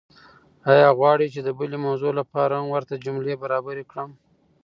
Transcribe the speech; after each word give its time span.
ایا 0.73 0.89
غواړئ 0.97 1.27
چې 1.33 1.41
د 1.43 1.49
بلې 1.59 1.77
موضوع 1.85 2.11
لپاره 2.19 2.53
هم 2.55 2.67
ورته 2.75 2.95
جملې 3.05 3.33
برابرې 3.43 3.83
کړم؟ 3.91 4.09